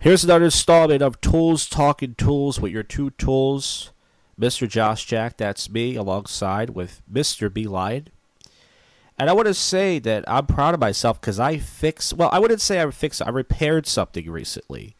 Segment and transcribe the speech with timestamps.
[0.00, 3.90] Here's another installment of Tools Talking Tools with your two tools,
[4.40, 4.68] Mr.
[4.68, 7.52] Josh Jack, that's me, alongside with Mr.
[7.52, 8.06] B Lion.
[9.18, 12.38] And I want to say that I'm proud of myself because I fixed, well, I
[12.38, 14.94] wouldn't say I fixed, I repaired something recently.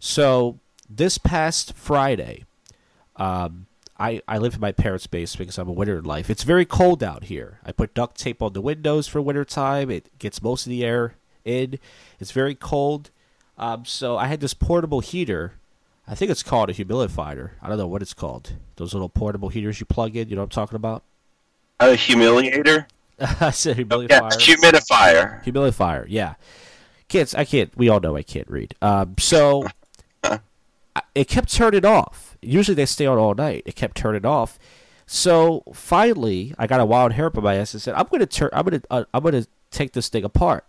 [0.00, 0.58] So
[0.88, 2.44] this past Friday,
[3.14, 3.66] um,
[4.00, 6.28] I, I live in my parents' basement because I'm a winter in life.
[6.28, 7.60] It's very cold out here.
[7.64, 9.92] I put duct tape on the windows for winter time.
[9.92, 11.14] It gets most of the air
[11.44, 11.78] in.
[12.18, 13.10] It's very cold.
[13.60, 15.52] Um, so I had this portable heater.
[16.08, 17.50] I think it's called a humidifier.
[17.62, 18.54] I don't know what it's called.
[18.76, 20.30] Those little portable heaters you plug in.
[20.30, 21.04] You know what I'm talking about?
[21.78, 22.86] A humiliator?
[23.20, 24.08] I said humidifier.
[24.08, 24.20] Yeah,
[24.56, 25.44] humidifier.
[25.44, 26.06] Humidifier.
[26.08, 26.34] Yeah.
[27.08, 27.76] Kids, I can't.
[27.76, 28.74] We all know I can't read.
[28.80, 29.66] Um, so
[31.14, 32.38] it kept turning off.
[32.40, 33.62] Usually they stay on all night.
[33.66, 34.58] It kept turning off.
[35.06, 38.48] So finally, I got a wild hair up my ass and said, "I'm gonna turn.
[38.52, 38.80] I'm gonna.
[38.88, 40.64] Uh, I'm gonna take this thing apart."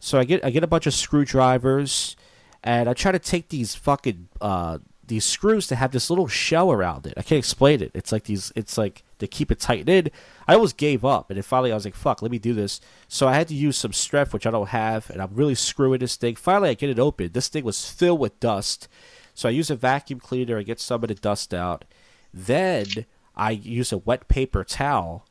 [0.00, 2.16] So I get I get a bunch of screwdrivers,
[2.62, 6.70] and I try to take these fucking uh, these screws to have this little shell
[6.70, 7.14] around it.
[7.16, 7.90] I can't explain it.
[7.94, 8.52] It's like these.
[8.54, 10.10] It's like to keep it tightened in.
[10.46, 12.80] I almost gave up, and then finally I was like, "Fuck, let me do this."
[13.08, 16.00] So I had to use some strength, which I don't have, and I'm really screwing
[16.00, 16.36] this thing.
[16.36, 17.30] Finally, I get it open.
[17.32, 18.88] This thing was filled with dust.
[19.34, 20.58] So I use a vacuum cleaner.
[20.58, 21.84] I get some of the dust out.
[22.32, 25.26] Then I use a wet paper towel,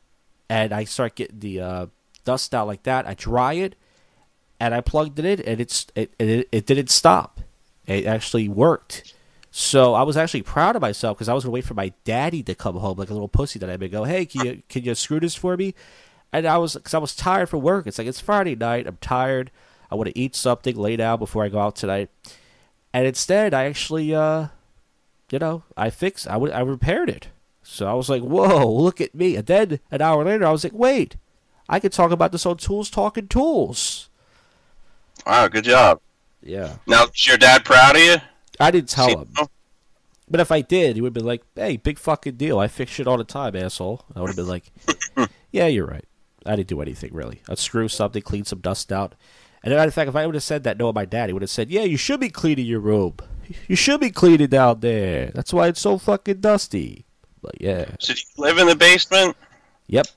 [0.50, 1.86] and I start getting the uh,
[2.26, 3.08] dust out like that.
[3.08, 3.76] I dry it,
[4.62, 7.42] and I plugged it in, and it's it it, it didn't stop.
[7.88, 9.16] It actually worked.
[9.50, 12.44] So I was actually proud of myself because I was gonna wait for my daddy
[12.44, 14.84] to come home like a little pussy that I would go, hey, can you can
[14.84, 15.74] you screw this for me?
[16.32, 17.88] And I was because I was tired from work.
[17.88, 18.86] It's like it's Friday night.
[18.86, 19.50] I'm tired.
[19.90, 22.12] I want to eat something, lay down before I go out tonight.
[22.94, 24.48] And instead, I actually, uh,
[25.32, 26.28] you know, I fixed.
[26.28, 27.30] I would I repaired it.
[27.64, 29.38] So I was like, whoa, look at me.
[29.38, 31.16] And then an hour later, I was like, wait,
[31.68, 34.11] I could talk about this on Tools Talking Tools.
[35.26, 36.00] Wow, good job.
[36.42, 36.76] Yeah.
[36.88, 38.16] Now, is your dad proud of you?
[38.60, 39.48] I didn't tell See- him.
[40.30, 42.58] But if I did, he would be like, "Hey, big fucking deal!
[42.58, 44.72] I fix shit all the time, asshole." I would have been like,
[45.52, 46.06] "Yeah, you're right.
[46.46, 47.42] I didn't do anything really.
[47.50, 49.14] I'd screw something, clean some dust out."
[49.62, 51.50] And in fact, if I would have said that, no, my dad, he would have
[51.50, 53.16] said, "Yeah, you should be cleaning your room.
[53.68, 55.32] You should be cleaning down there.
[55.36, 57.04] That's why it's so fucking dusty."
[57.42, 59.36] But yeah, So, do you live in the basement?
[59.88, 60.08] yep.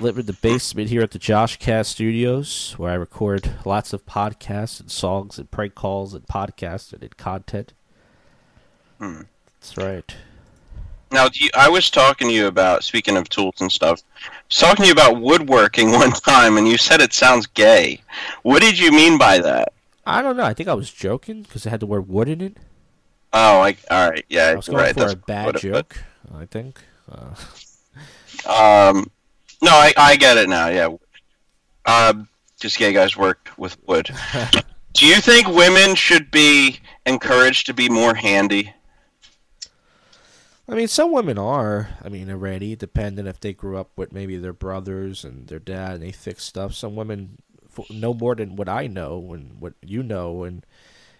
[0.00, 4.06] Live in the basement here at the Josh Cast Studios, where I record lots of
[4.06, 7.72] podcasts and songs and prank calls and podcasts and content.
[8.98, 9.22] Hmm.
[9.60, 10.16] That's right.
[11.12, 14.30] Now, do you, I was talking to you about, speaking of tools and stuff, I
[14.48, 18.00] was talking to you about woodworking one time, and you said it sounds gay.
[18.42, 19.74] What did you mean by that?
[20.06, 20.44] I don't know.
[20.44, 22.56] I think I was joking because it had the word wood in it.
[23.34, 24.94] Oh, I, all right, yeah, I was going right.
[24.94, 25.98] for that's a bad it- joke.
[26.34, 26.80] I think.
[27.10, 27.34] Uh,
[28.48, 29.08] Um,
[29.62, 30.68] no, I, I get it now.
[30.68, 30.96] Yeah,
[31.86, 32.28] um,
[32.60, 34.10] just gay guys work with wood.
[34.94, 38.74] Do you think women should be encouraged to be more handy?
[40.68, 41.88] I mean, some women are.
[42.02, 45.94] I mean, already depending if they grew up with maybe their brothers and their dad,
[45.94, 46.74] and they fix stuff.
[46.74, 47.38] Some women
[47.90, 50.64] know more than what I know and what you know, and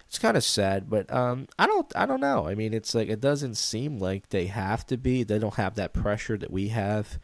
[0.07, 0.89] it's kind of sad.
[0.89, 1.91] But um, I don't.
[1.97, 2.47] I don't know.
[2.47, 5.23] I mean, it's like it doesn't seem like they have to be.
[5.23, 7.19] They don't have that pressure that we have,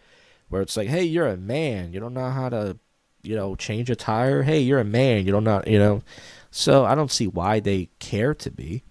[0.49, 1.93] where it's like, hey, you're a man.
[1.93, 2.79] You don't know how to,
[3.23, 4.43] you know, change a tire.
[4.43, 5.25] Hey, you're a man.
[5.25, 5.63] You don't know.
[5.67, 6.03] You know.
[6.51, 8.83] So I don't see why they care to be.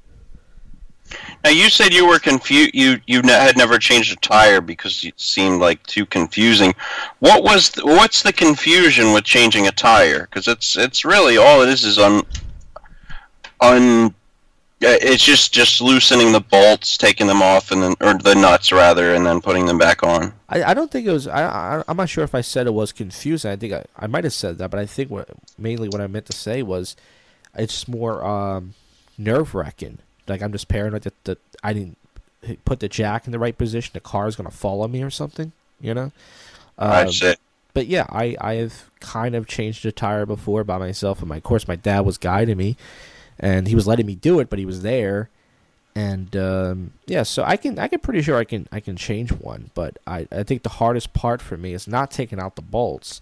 [1.44, 2.72] Now you said you were confused.
[2.74, 6.74] You you had never changed a tire because it seemed like too confusing.
[7.20, 10.24] What was what's the confusion with changing a tire?
[10.24, 12.24] Because it's it's really all it is is un
[13.62, 14.14] un.
[14.80, 19.16] It's just just loosening the bolts, taking them off, and then or the nuts rather,
[19.16, 20.34] and then putting them back on.
[20.50, 21.28] I, I don't think it was.
[21.28, 21.44] I,
[21.80, 23.50] I I'm not sure if I said it was confusing.
[23.52, 26.06] I think I, I might have said that, but I think what mainly what I
[26.08, 26.96] meant to say was,
[27.56, 28.76] it's more um,
[29.18, 29.98] nerve wracking.
[30.28, 31.98] Like I'm just paranoid that, that I didn't
[32.64, 33.92] put the jack in the right position.
[33.94, 35.54] The car is gonna fall on me or something.
[35.82, 36.12] You know.
[36.78, 37.34] I Um, see.
[37.74, 41.38] but yeah, I I have kind of changed a tire before by myself, and my
[41.38, 42.78] of course my dad was guiding me,
[43.40, 45.30] and he was letting me do it, but he was there,
[45.96, 49.32] and um, yeah, so I can I can pretty sure I can I can change
[49.32, 52.62] one, but I I think the hardest part for me is not taking out the
[52.62, 53.22] bolts,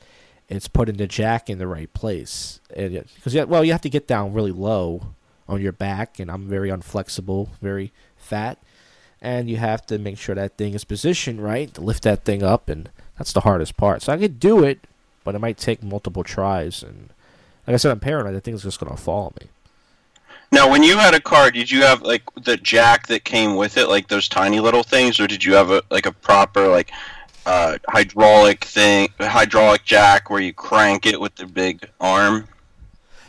[0.49, 4.07] it's putting the jack in the right place, because yeah, well you have to get
[4.07, 5.07] down really low
[5.47, 8.57] on your back, and I'm very unflexible, very fat.
[9.21, 12.43] And you have to make sure that thing is positioned right to lift that thing
[12.43, 14.03] up, and that's the hardest part.
[14.03, 14.79] So I could do it,
[15.23, 16.83] but it might take multiple tries.
[16.83, 17.09] And
[17.65, 18.35] like I said, I'm paranoid.
[18.35, 19.47] The thing's just gonna fall on me.
[20.51, 23.77] Now, when you had a car, did you have like the jack that came with
[23.77, 26.91] it, like those tiny little things, or did you have a like a proper like
[27.45, 32.47] uh, hydraulic thing, hydraulic jack where you crank it with the big arm?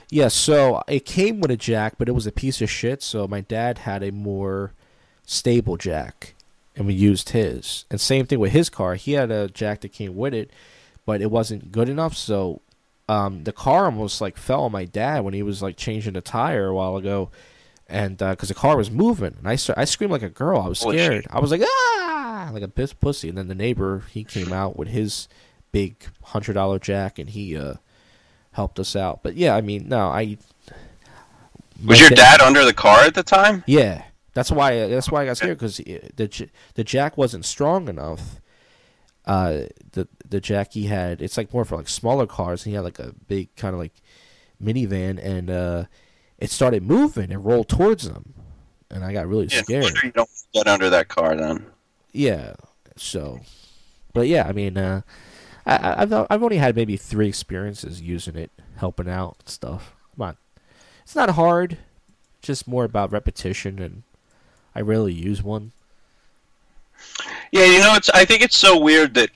[0.09, 3.03] Yeah, so it came with a jack, but it was a piece of shit.
[3.03, 4.73] So my dad had a more
[5.25, 6.35] stable jack,
[6.77, 7.85] and we used his.
[7.91, 8.95] And same thing with his car.
[8.95, 10.51] He had a jack that came with it,
[11.05, 12.17] but it wasn't good enough.
[12.17, 12.61] So
[13.09, 16.21] um, the car almost like fell on my dad when he was like changing the
[16.21, 17.31] tire a while ago,
[17.89, 20.61] and because uh, the car was moving, and I I screamed like a girl.
[20.61, 21.27] I was scared.
[21.31, 23.29] I was like ah, like a pissed pussy.
[23.29, 25.29] And then the neighbor he came out with his
[25.71, 27.75] big hundred dollar jack, and he uh
[28.53, 29.23] helped us out.
[29.23, 30.39] But yeah, I mean, no, I.
[31.85, 33.63] Was your dad under the car at the time?
[33.67, 34.89] Yeah, that's why.
[34.89, 38.41] That's why I got scared because the the jack wasn't strong enough.
[39.27, 39.63] Uh,
[39.93, 42.65] the the jack he had, it's like more for like smaller cars.
[42.65, 43.95] He had like a big kind of like
[44.63, 45.85] minivan, and uh,
[46.39, 48.35] it started moving and rolled towards them,
[48.91, 49.93] and I got really yeah, scared.
[50.03, 51.67] You don't get under that car then.
[52.13, 52.55] Yeah.
[52.97, 53.41] So,
[54.15, 55.03] but yeah, I mean, uh,
[55.67, 59.95] I, have I've only had maybe three experiences using it, helping out and stuff.
[60.15, 60.37] Come on,
[61.03, 61.79] it's not hard,
[62.41, 64.03] just more about repetition, and
[64.75, 65.73] I rarely use one.
[67.53, 68.11] Yeah, you know, it's.
[68.11, 69.31] I think it's so weird that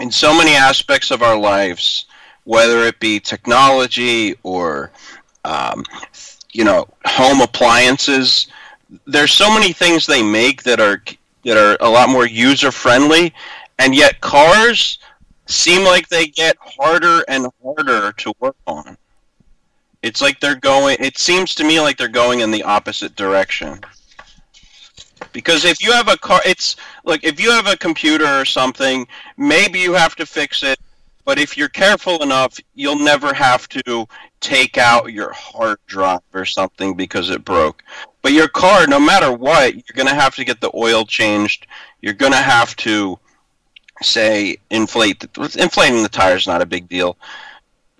[0.00, 2.06] in so many aspects of our lives,
[2.44, 4.90] whether it be technology or,
[5.44, 5.84] um,
[6.52, 8.46] you know, home appliances,
[9.06, 11.02] there's so many things they make that are
[11.44, 13.32] that are a lot more user friendly,
[13.78, 14.98] and yet cars
[15.46, 18.96] seem like they get harder and harder to work on.
[20.02, 20.96] It's like they're going.
[21.00, 23.80] It seems to me like they're going in the opposite direction.
[25.32, 29.06] Because if you have a car, it's like if you have a computer or something,
[29.36, 30.78] maybe you have to fix it.
[31.24, 34.06] But if you're careful enough, you'll never have to
[34.40, 37.84] take out your hard drive or something because it broke.
[38.22, 41.66] But your car, no matter what, you're going to have to get the oil changed.
[42.00, 43.18] You're going to have to
[44.02, 47.16] say inflate the, inflating the tire is not a big deal.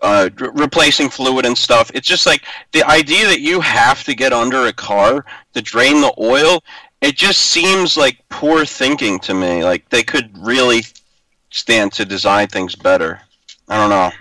[0.01, 1.91] Uh, re- replacing fluid and stuff.
[1.95, 5.25] It's just like the idea that you have to get under a car
[5.55, 6.63] to drain the oil.
[7.03, 9.65] It just seems like poor thinking to me.
[9.65, 10.85] Like they could really
[11.51, 13.21] stand to design things better.
[13.69, 14.13] I don't know.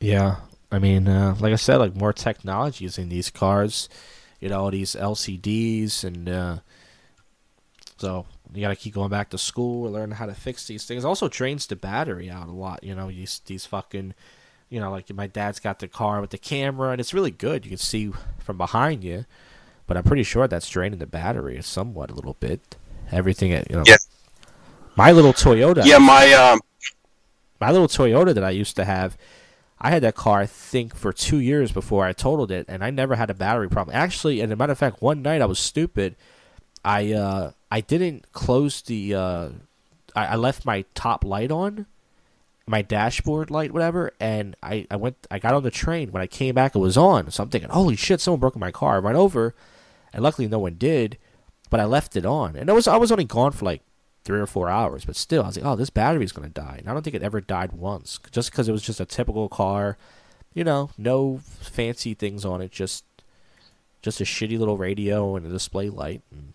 [0.00, 0.36] Yeah,
[0.72, 3.88] I mean, uh, like I said, like more technologies in these cars.
[4.40, 6.58] You know, these LCDs and uh,
[7.98, 11.04] so you got to keep going back to school learn how to fix these things.
[11.04, 12.82] Also drains the battery out a lot.
[12.82, 14.14] You know, these these fucking,
[14.70, 17.66] you know, like my dad's got the car with the camera and it's really good.
[17.66, 19.26] You can see from behind you,
[19.86, 22.76] but I'm pretty sure that's draining the battery somewhat a little bit.
[23.12, 23.84] Everything, you know.
[23.86, 23.96] Yeah.
[24.96, 25.84] My little Toyota.
[25.84, 26.60] Yeah, my um.
[27.60, 29.16] My little Toyota that I used to have.
[29.78, 32.90] I had that car, I think, for two years before I totaled it, and I
[32.90, 33.94] never had a battery problem.
[33.94, 36.16] Actually, and a matter of fact, one night I was stupid.
[36.84, 39.14] I uh, I didn't close the.
[39.14, 39.48] Uh,
[40.14, 41.86] I, I left my top light on,
[42.66, 45.16] my dashboard light, whatever, and I, I went.
[45.30, 46.10] I got on the train.
[46.10, 47.30] When I came back, it was on.
[47.30, 48.96] So I'm thinking, holy shit, someone broke my car.
[48.96, 49.54] I ran over,
[50.12, 51.18] and luckily no one did.
[51.68, 53.82] But I left it on, and it was I was only gone for like
[54.24, 55.04] three or four hours.
[55.04, 56.76] But still, I was like, oh, this battery's gonna die.
[56.78, 59.48] And I don't think it ever died once, just because it was just a typical
[59.48, 59.96] car.
[60.54, 63.04] You know, no fancy things on it, just
[64.02, 66.22] just a shitty little radio and a display light.
[66.30, 66.52] And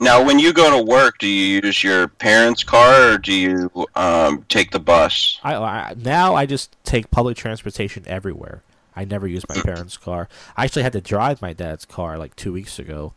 [0.00, 3.70] Now, when you go to work, do you use your parents' car or do you
[3.94, 5.38] um, take the bus?
[5.44, 8.62] I, I, now I just take public transportation everywhere.
[8.96, 10.28] I never use my parents' car.
[10.56, 13.12] I actually had to drive my dad's car like two weeks ago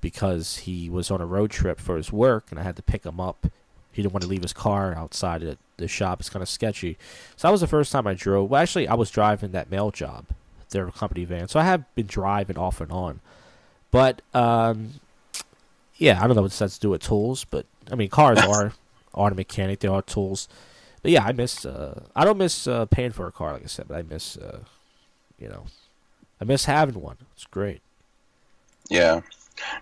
[0.00, 3.04] because he was on a road trip for his work, and I had to pick
[3.04, 3.46] him up
[3.94, 6.18] he didn't want to leave his car outside the, the shop.
[6.18, 6.98] It's kind of sketchy.
[7.36, 8.50] So that was the first time I drove.
[8.50, 10.26] Well, actually, I was driving that mail job,
[10.70, 11.46] their company van.
[11.46, 13.20] So I have been driving off and on.
[13.92, 14.94] But um,
[15.96, 18.72] yeah, I don't know what that's to do with tools, but I mean, cars are
[19.14, 19.78] are a mechanic.
[19.78, 20.48] They are tools.
[21.02, 21.64] But yeah, I miss.
[21.64, 24.36] Uh, I don't miss uh, paying for a car, like I said, but I miss.
[24.36, 24.60] Uh,
[25.38, 25.64] you know,
[26.40, 27.16] I miss having one.
[27.34, 27.80] It's great.
[28.88, 29.20] Yeah.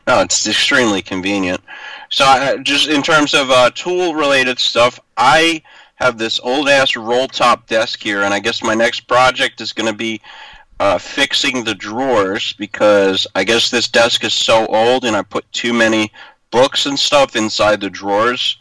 [0.06, 1.60] No, it's extremely convenient.
[2.10, 5.62] So, I, just in terms of uh, tool-related stuff, I
[5.96, 9.96] have this old-ass roll-top desk here, and I guess my next project is going to
[9.96, 10.20] be
[10.78, 15.50] uh, fixing the drawers because I guess this desk is so old, and I put
[15.52, 16.12] too many
[16.50, 18.58] books and stuff inside the drawers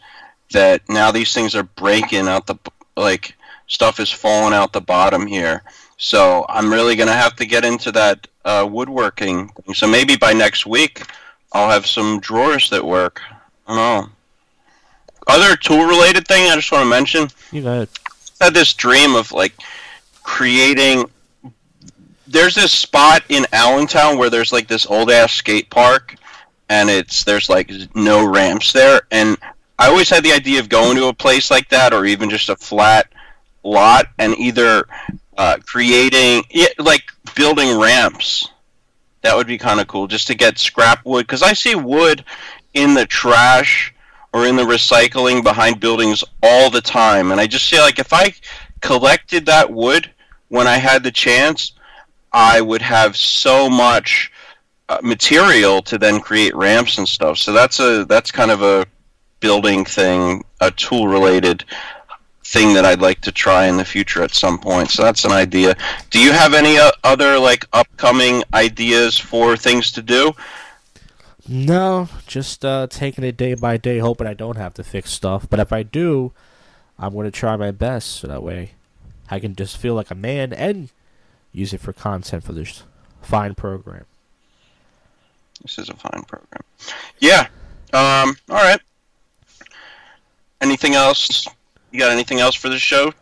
[0.52, 2.56] that now these things are breaking out the
[2.96, 5.62] like stuff is falling out the bottom here.
[6.02, 9.48] So I'm really gonna have to get into that uh, woodworking.
[9.50, 9.72] Thing.
[9.72, 11.06] So maybe by next week
[11.52, 13.22] I'll have some drawers that work.
[13.68, 14.12] I don't know.
[15.28, 17.28] Other tool related thing I just want to mention.
[17.52, 17.88] You got
[18.40, 19.54] I had this dream of like
[20.24, 21.08] creating.
[22.26, 26.16] There's this spot in Allentown where there's like this old ass skate park,
[26.68, 29.38] and it's there's like no ramps there, and
[29.78, 32.48] I always had the idea of going to a place like that, or even just
[32.48, 33.06] a flat
[33.62, 34.88] lot, and either
[35.36, 36.44] uh, creating,
[36.78, 37.02] like
[37.34, 38.48] building ramps.
[39.22, 41.26] That would be kind of cool, just to get scrap wood.
[41.26, 42.24] Because I see wood
[42.74, 43.94] in the trash
[44.32, 48.12] or in the recycling behind buildings all the time, and I just feel like if
[48.12, 48.32] I
[48.80, 50.10] collected that wood
[50.48, 51.72] when I had the chance,
[52.32, 54.32] I would have so much
[54.88, 57.38] uh, material to then create ramps and stuff.
[57.38, 58.86] So that's a that's kind of a
[59.40, 61.64] building thing, a tool related
[62.52, 64.90] thing that I'd like to try in the future at some point.
[64.90, 65.74] So that's an idea.
[66.10, 70.32] Do you have any uh, other like upcoming ideas for things to do?
[71.48, 75.48] No, just uh, taking it day by day, hoping I don't have to fix stuff.
[75.48, 76.32] But if I do,
[76.98, 78.72] I'm going to try my best so that way
[79.30, 80.90] I can just feel like a man and
[81.52, 82.84] use it for content for this
[83.22, 84.04] fine program.
[85.62, 86.62] This is a fine program.
[87.18, 87.48] Yeah.
[87.94, 88.80] Um, all right.
[90.60, 91.48] Anything else
[91.92, 93.12] you got anything else for the show?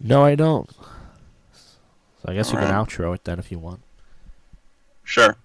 [0.00, 0.70] No, I don't.
[0.72, 2.70] So I guess All you right.
[2.70, 3.80] can outro it then if you want.
[5.04, 5.36] Sure.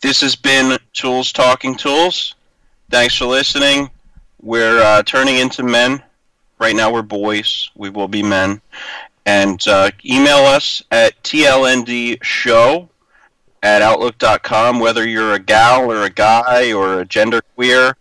[0.00, 2.34] This has been Tools Talking Tools.
[2.90, 3.90] Thanks for listening.
[4.40, 6.02] We're uh, turning into men.
[6.60, 7.70] Right now we're boys.
[7.74, 8.60] We will be men.
[9.26, 12.88] And uh, email us at tlndshow
[13.62, 17.96] at outlook.com, whether you're a gal or a guy or a gender queer.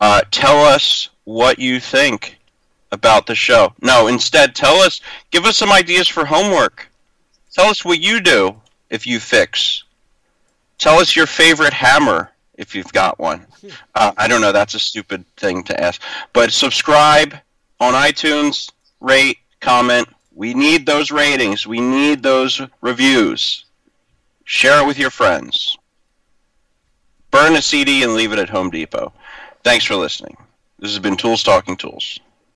[0.00, 2.38] Uh, tell us what you think
[2.92, 3.72] about the show.
[3.82, 6.88] No, instead, tell us, give us some ideas for homework.
[7.52, 8.54] Tell us what you do
[8.90, 9.84] if you fix.
[10.78, 13.46] Tell us your favorite hammer if you've got one.
[13.94, 16.02] Uh, I don't know, that's a stupid thing to ask.
[16.32, 17.34] But subscribe
[17.80, 18.70] on iTunes,
[19.00, 20.08] rate, comment.
[20.34, 23.64] We need those ratings, we need those reviews.
[24.44, 25.78] Share it with your friends.
[27.30, 29.12] Burn a CD and leave it at Home Depot.
[29.62, 30.36] Thanks for listening.
[30.78, 32.18] This has been Tools Talking Tools.